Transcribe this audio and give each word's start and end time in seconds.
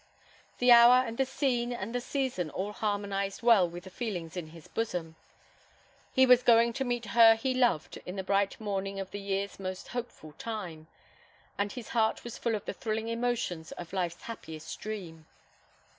The 0.57 0.71
hour 0.71 1.05
and 1.05 1.15
the 1.19 1.27
scene 1.27 1.71
and 1.71 1.93
the 1.93 2.01
season 2.01 2.49
all 2.49 2.71
harmonised 2.73 3.43
well 3.43 3.69
with 3.69 3.83
the 3.83 3.91
feelings 3.91 4.35
in 4.35 4.47
his 4.47 4.67
bosom. 4.67 5.15
He 6.11 6.25
was 6.25 6.41
going 6.41 6.73
to 6.73 6.83
meet 6.83 7.05
her 7.13 7.35
he 7.35 7.53
loved 7.53 7.97
in 8.03 8.15
the 8.15 8.23
bright 8.23 8.59
morning 8.59 8.99
of 8.99 9.11
the 9.11 9.19
year's 9.19 9.59
most 9.59 9.89
hopeful 9.89 10.33
time, 10.39 10.87
and 11.55 11.71
his 11.71 11.89
heart 11.89 12.23
was 12.23 12.39
full 12.39 12.55
of 12.55 12.65
the 12.65 12.73
thrilling 12.73 13.09
emotions 13.09 13.73
of 13.73 13.93
life's 13.93 14.23
happiest 14.23 14.79
dream. 14.79 15.27